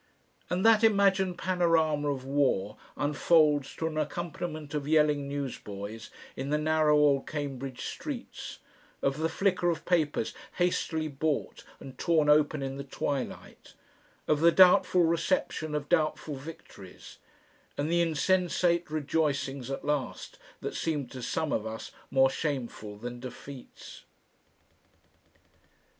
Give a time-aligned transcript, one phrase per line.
[0.49, 6.57] And that imagined panorama of war unfolds to an accompaniment of yelling newsboys in the
[6.57, 8.57] narrow old Cambridge streets,
[9.03, 13.75] of the flicker of papers hastily bought and torn open in the twilight,
[14.27, 17.19] of the doubtful reception of doubtful victories,
[17.77, 23.19] and the insensate rejoicings at last that seemed to some of us more shameful than
[23.19, 24.01] defeats....